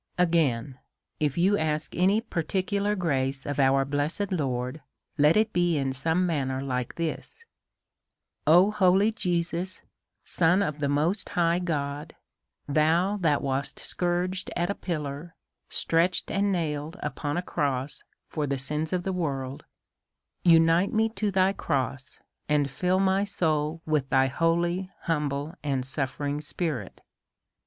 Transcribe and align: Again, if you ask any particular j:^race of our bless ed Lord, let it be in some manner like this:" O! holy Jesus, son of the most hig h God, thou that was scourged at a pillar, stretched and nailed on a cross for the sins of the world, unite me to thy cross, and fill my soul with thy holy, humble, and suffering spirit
Again, 0.17 0.79
if 1.19 1.37
you 1.37 1.59
ask 1.59 1.95
any 1.95 2.21
particular 2.21 2.95
j:^race 2.95 3.47
of 3.47 3.59
our 3.59 3.85
bless 3.85 4.19
ed 4.19 4.31
Lord, 4.31 4.81
let 5.19 5.37
it 5.37 5.53
be 5.53 5.77
in 5.77 5.93
some 5.93 6.25
manner 6.25 6.59
like 6.59 6.95
this:" 6.95 7.45
O! 8.57 8.71
holy 8.71 9.11
Jesus, 9.11 9.79
son 10.25 10.63
of 10.63 10.79
the 10.79 10.89
most 10.89 11.29
hig 11.29 11.61
h 11.61 11.65
God, 11.65 12.15
thou 12.67 13.17
that 13.17 13.43
was 13.43 13.75
scourged 13.77 14.49
at 14.55 14.71
a 14.71 14.73
pillar, 14.73 15.35
stretched 15.69 16.31
and 16.31 16.51
nailed 16.51 16.97
on 17.21 17.37
a 17.37 17.43
cross 17.43 18.01
for 18.27 18.47
the 18.47 18.57
sins 18.57 18.91
of 18.93 19.03
the 19.03 19.13
world, 19.13 19.65
unite 20.43 20.91
me 20.91 21.09
to 21.09 21.29
thy 21.29 21.53
cross, 21.53 22.19
and 22.49 22.71
fill 22.71 22.99
my 22.99 23.23
soul 23.23 23.83
with 23.85 24.09
thy 24.09 24.25
holy, 24.25 24.89
humble, 25.03 25.53
and 25.61 25.85
suffering 25.85 26.41
spirit 26.41 27.01